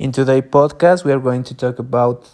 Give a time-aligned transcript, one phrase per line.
[0.00, 2.26] In today's podcast, we are going to talk about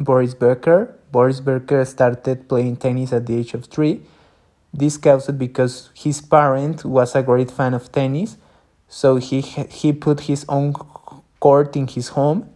[0.00, 0.96] Boris Becker.
[1.12, 4.00] Boris Becker started playing tennis at the age of three.
[4.72, 8.36] This caused because his parent was a great fan of tennis,
[8.88, 10.72] so he he put his own
[11.38, 12.50] court in his home.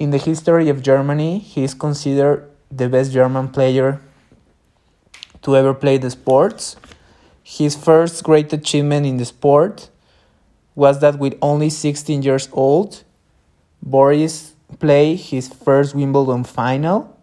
[0.00, 4.00] In the history of Germany, he is considered the best German player
[5.42, 6.74] to ever play the sports.
[7.44, 9.90] His first great achievement in the sport
[10.74, 13.04] was that with only 16 years old,
[13.82, 17.16] Boris played his first Wimbledon final,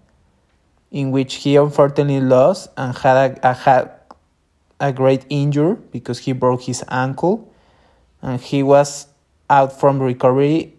[0.92, 3.92] in which he unfortunately lost and had a, a, had
[4.80, 7.52] a great injury because he broke his ankle,
[8.22, 9.08] and he was
[9.50, 10.74] out from recovery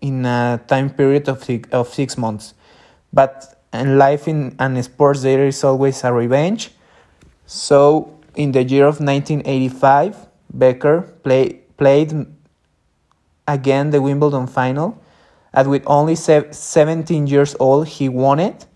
[0.00, 2.54] in a time period of six, of six months.
[3.12, 6.70] But in life in and sports, there is always a revenge.
[7.46, 10.16] So in the year of 1985,
[10.52, 12.26] Becker play, played
[13.52, 15.00] again the Wimbledon final.
[15.52, 18.66] And with only 17 years old, he won it.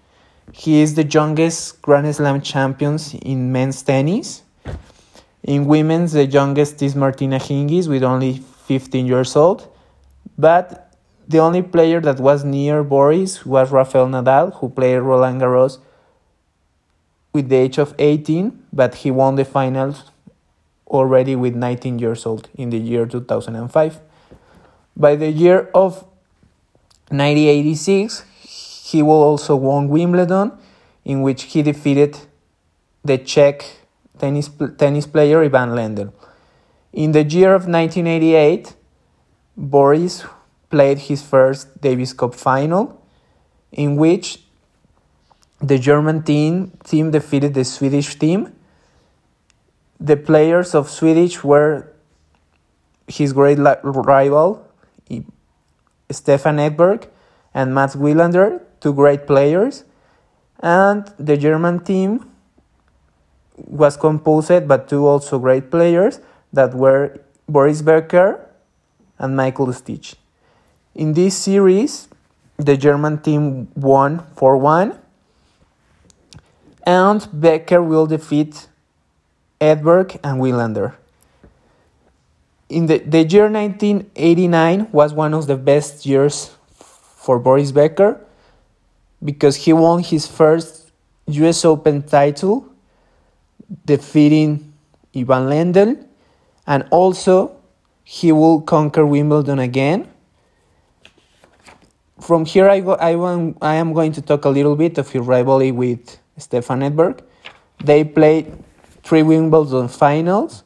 [0.53, 4.43] He is the youngest Grand Slam champions in men's tennis.
[5.43, 9.69] In women's, the youngest is Martina Hingis with only 15 years old.
[10.37, 10.97] But
[11.29, 15.79] the only player that was near Boris was Rafael Nadal, who played Roland Garros
[17.33, 20.11] with the age of 18, but he won the finals
[20.87, 24.01] already with 19 years old in the year 2005.
[24.97, 26.05] By the year of
[27.11, 28.25] 1986,
[28.85, 30.53] he will also won Wimbledon,
[31.05, 32.19] in which he defeated
[33.05, 33.65] the Czech
[34.19, 36.13] tennis, tennis player Ivan Lendl.
[36.93, 38.75] In the year of 1988,
[39.57, 40.25] Boris
[40.71, 43.03] played his first Davis Cup final,
[43.73, 44.45] in which
[45.61, 48.55] the German team, team defeated the Swedish team.
[49.99, 51.93] The players of Swedish were
[53.07, 54.64] his great rival,
[56.11, 57.09] Stefan Edberg,
[57.53, 59.85] and Mats Wilander, two great players.
[60.61, 62.31] And the German team
[63.57, 66.21] was composed by two also great players
[66.53, 68.49] that were Boris Becker
[69.19, 70.15] and Michael Stich.
[70.95, 72.09] In this series,
[72.57, 74.99] the German team won 4 1,
[76.87, 78.69] and Becker will defeat
[79.61, 80.95] Edberg and Wilander.
[82.69, 88.21] In the, the year 1989 was one of the best years for Boris Becker
[89.23, 90.91] because he won his first
[91.27, 92.67] US Open title,
[93.85, 94.73] defeating
[95.15, 96.07] Ivan Lendl,
[96.67, 97.57] and also
[98.05, 100.09] he will conquer Wimbledon again.
[102.21, 105.11] From here, I, go, I, want, I am going to talk a little bit of
[105.11, 107.21] his rivalry with Stefan Edberg.
[107.83, 108.53] They played
[109.03, 110.65] three Wimbledon finals.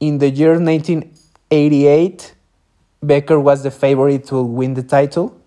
[0.00, 2.34] In the year 1988,
[3.02, 5.40] Becker was the favorite to win the title,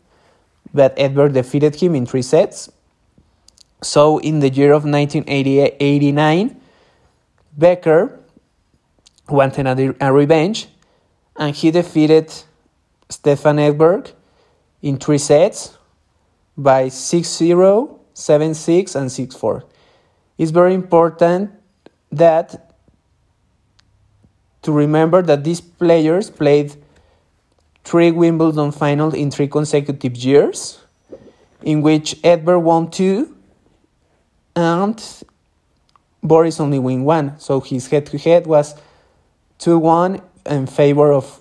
[0.73, 2.69] but Edberg defeated him in three sets.
[3.81, 6.61] So, in the year of 1989,
[7.57, 8.19] Becker
[9.27, 10.67] wanted a revenge
[11.37, 12.31] and he defeated
[13.09, 14.11] Stefan Edberg
[14.81, 15.77] in three sets
[16.57, 19.63] by 6 0, 7 6, and 6 4.
[20.37, 21.51] It's very important
[22.11, 22.70] that
[24.61, 26.75] to remember that these players played
[27.83, 30.79] three Wimbledon finals in three consecutive years,
[31.63, 33.35] in which Edberg won two
[34.55, 35.23] and
[36.23, 37.39] Boris only won one.
[37.39, 38.75] So his head to head was
[39.59, 41.39] 2 1 in favor of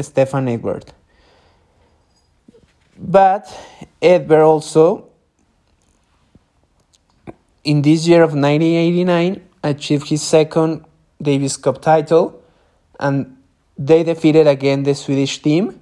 [0.00, 0.88] Stefan Edberg.
[2.96, 3.46] But
[4.00, 5.08] Edberg also,
[7.64, 10.84] in this year of 1989, achieved his second
[11.24, 12.40] Davis Cup title,
[13.00, 13.36] and
[13.76, 15.80] they defeated again the Swedish team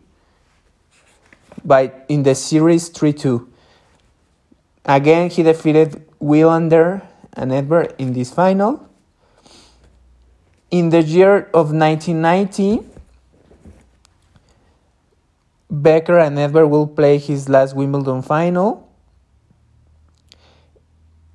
[1.64, 3.46] by in the series 3-2.
[4.84, 7.02] Again, he defeated Wilander
[7.34, 8.88] and Edberg in this final.
[10.70, 12.80] In the year of 1990,
[15.70, 18.88] Becker and Edberg will play his last Wimbledon final.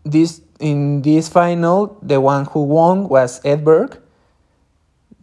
[0.03, 3.99] This in this final, the one who won was Edberg.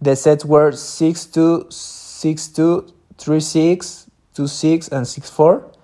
[0.00, 5.74] The sets were 6-2, 6-2, 3-6, 2-6 and 6-4.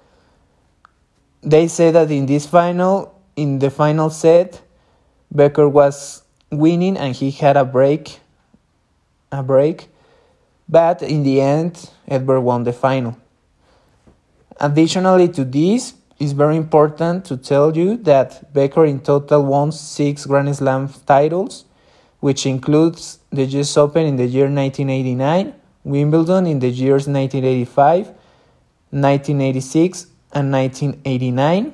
[1.43, 4.61] They say that in this final, in the final set,
[5.31, 8.21] Becker was winning and he had a break
[9.33, 9.89] a break
[10.71, 13.19] but in the end, Edberg won the final.
[14.61, 20.27] Additionally to this, it's very important to tell you that Becker in total won six
[20.27, 21.65] Grand Slam titles,
[22.21, 28.09] which includes the US Open in the year 1989, Wimbledon in the years 1985,
[28.91, 31.73] 1986, and 1989,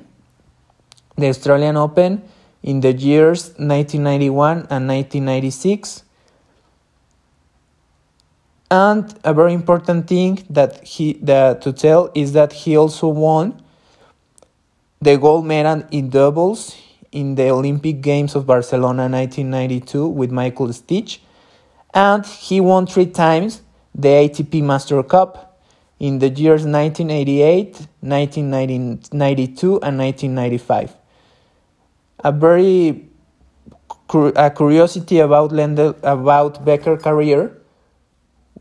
[1.17, 2.23] the Australian Open
[2.63, 6.03] in the years 1991 and 1996.
[8.71, 13.61] And a very important thing that he that to tell is that he also won
[15.01, 16.75] the gold medal in doubles
[17.11, 21.19] in the Olympic Games of Barcelona 1992 with Michael Stich,
[21.93, 23.61] and he won three times
[23.93, 25.61] the ATP Master Cup
[25.99, 30.95] in the years 1988, 1992, and 1995.
[32.23, 33.03] A very
[34.35, 37.57] a curiosity about Lendl, about Becker career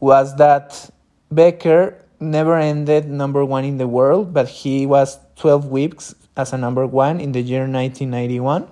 [0.00, 0.90] was that
[1.30, 6.58] Becker never ended number one in the world, but he was 12 weeks as a
[6.58, 8.68] number one in the year 1991.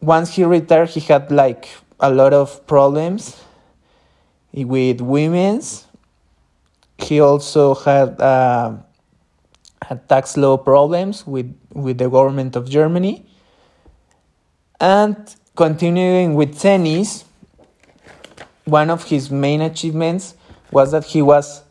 [0.00, 3.42] Once he retired, he had like a lot of problems
[4.52, 5.86] with women's.
[6.98, 8.76] He also had uh,
[9.82, 13.26] had tax law problems with, with the government of Germany.
[14.80, 15.16] And
[15.56, 17.24] continuing with tennis,
[18.64, 20.34] one of his main achievements
[20.70, 21.62] was that he was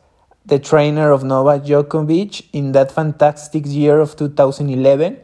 [0.50, 5.18] the trainer of Novak Djokovic in that fantastic year of 2011,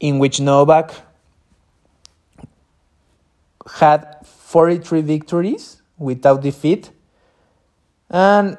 [0.00, 0.92] in which Novak
[3.76, 6.90] had 43 victories without defeat,
[8.10, 8.56] and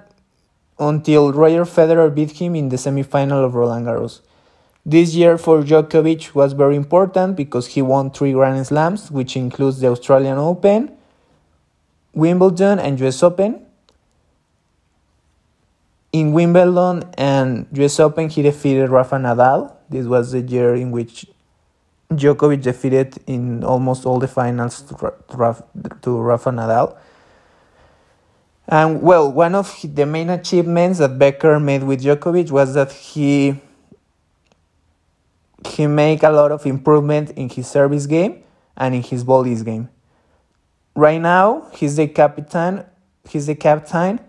[0.80, 4.22] until Roger Federer beat him in the semifinal of Roland Garros.
[4.86, 9.80] This year for Djokovic was very important because he won three Grand Slams, which includes
[9.82, 10.96] the Australian Open,
[12.14, 13.66] Wimbledon, and US Open.
[16.12, 19.74] In Wimbledon and US Open, he defeated Rafa Nadal.
[19.90, 21.28] This was the year in which
[22.12, 24.96] Djokovic defeated in almost all the finals to,
[26.02, 26.98] to Rafa Nadal.
[28.68, 33.60] And well, one of the main achievements that Becker made with Djokovic was that he
[35.68, 38.44] he made a lot of improvement in his service game
[38.78, 39.90] and in his volleys game.
[40.96, 42.86] Right now, he's the captain.
[43.28, 44.20] He's the captain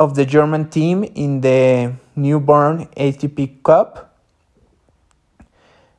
[0.00, 4.16] of the German team in the newborn ATP Cup.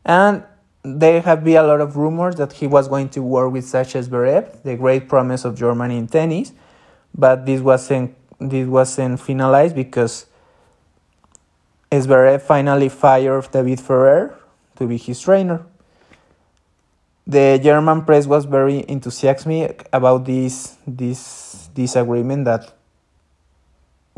[0.06, 0.44] And
[0.84, 4.00] there have been a lot of rumors that he was going to work with Sasha
[4.00, 6.54] Zverev, the great promise of Germany in tennis,
[7.13, 10.25] but this wasn't this wasn't finalized because
[11.92, 14.40] Zverev finally fired David Ferrer
[14.78, 15.66] to be his trainer.
[17.28, 22.79] The German press was very enthusiastic about this this this agreement that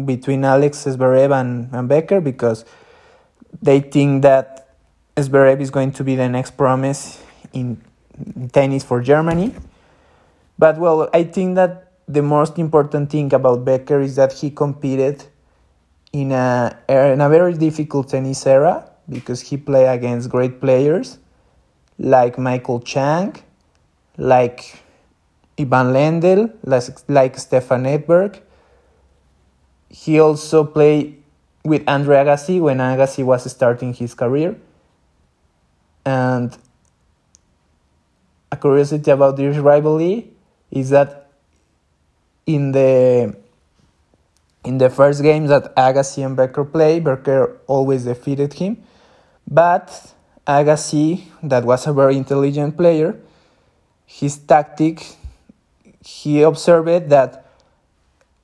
[0.05, 2.65] between Alex Zverev and, and Becker because
[3.61, 4.75] they think that
[5.15, 7.21] Zverev is going to be the next promise
[7.53, 7.81] in
[8.51, 9.53] tennis for Germany.
[10.57, 15.23] But well, I think that the most important thing about Becker is that he competed
[16.13, 21.17] in a in a very difficult tennis era because he played against great players
[22.01, 23.35] like Michael Chang,
[24.17, 24.81] like
[25.59, 28.39] Ivan Lendl, like, like Stefan Edberg,
[29.91, 31.21] he also played
[31.65, 34.55] with Andre Agassi when Agassi was starting his career.
[36.05, 36.57] And
[38.51, 40.31] a curiosity about this rivalry
[40.71, 41.29] is that
[42.45, 43.35] in the
[44.63, 48.77] in the first games that Agassi and Becker played, Becker always defeated him.
[49.49, 50.13] But
[50.47, 53.19] Agassi, that was a very intelligent player,
[54.05, 55.03] his tactic,
[56.05, 57.50] he observed that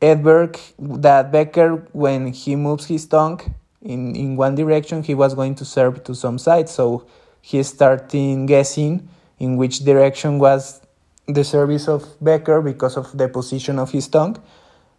[0.02, 0.60] Edberg
[1.02, 5.66] that Becker, when he moves his tongue in, in one direction, he was going to
[5.66, 6.70] serve to some side.
[6.70, 7.06] So
[7.42, 10.82] he started guessing in which direction was
[11.28, 14.42] the service of Becker because of the position of his tongue.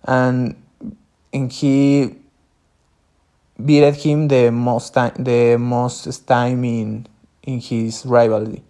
[0.05, 0.61] And,
[1.33, 2.17] and he
[3.65, 7.07] beat him the most time, the most time in,
[7.43, 8.63] in his rivalry.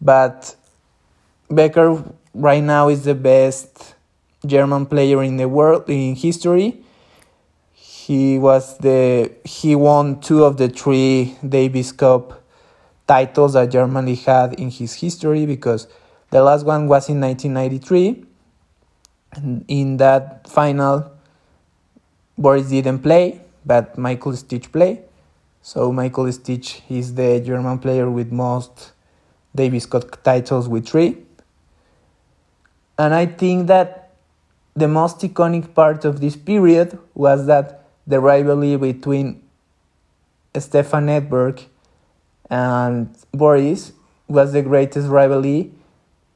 [0.00, 0.54] But
[1.50, 3.94] Becker right now is the best
[4.46, 6.82] German player in the world in history.
[7.72, 12.42] He was the he won two of the three Davis Cup
[13.06, 15.88] titles that Germany had in his history because
[16.30, 18.24] the last one was in 1993.
[19.32, 21.10] And in that final,
[22.36, 25.02] Boris didn't play, but Michael Stich played.
[25.60, 28.92] So Michael Stich is the German player with most
[29.54, 31.18] Davis Cup titles with three.
[32.98, 34.07] And I think that
[34.78, 39.42] the most iconic part of this period was that the rivalry between
[40.56, 41.64] Stefan Edberg
[42.50, 43.92] and Boris
[44.28, 45.72] was the greatest rivalry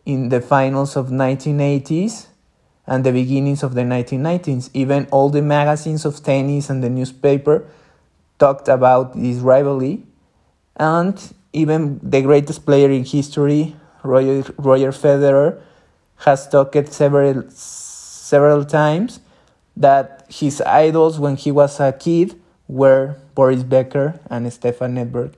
[0.04, 2.26] in the finals of 1980s
[2.86, 4.70] and the beginnings of the 1990s.
[4.74, 7.64] Even all the magazines of tennis and the newspaper
[8.38, 10.02] talked about this rivalry,
[10.76, 15.60] and even the greatest player in history, Roger, Roger Federer,
[16.16, 17.44] has talked several
[18.32, 19.20] several times
[19.76, 25.34] that his idols when he was a kid were Boris Becker and Stefan Edberg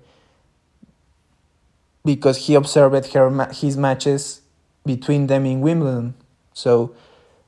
[2.05, 4.43] because he observed her, his matches
[4.87, 6.15] between them in Wimbledon.
[6.53, 6.95] So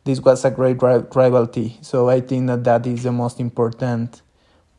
[0.03, 1.79] this was a great rivalry.
[1.81, 4.23] So I think that that is the most important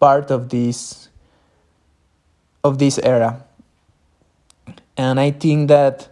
[0.02, 1.08] part of this
[2.62, 3.46] of this era.
[4.98, 6.10] And I think that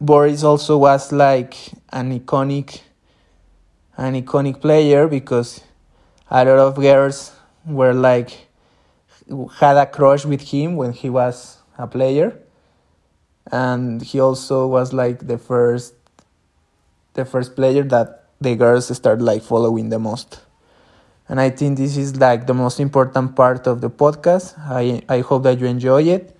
[0.00, 1.54] Boris also was like
[1.90, 2.80] an iconic
[3.96, 5.62] an iconic player because
[6.30, 7.32] a lot of girls
[7.66, 8.46] were like
[9.58, 12.38] had a crush with him when he was a player.
[13.50, 15.94] And he also was like the first
[17.14, 20.40] the first player that the girls start like following the most.
[21.28, 24.58] And i think this is like the most important part of the podcast.
[24.58, 26.36] I i hope that you enjoy it.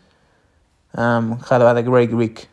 [0.95, 2.49] Um have a great week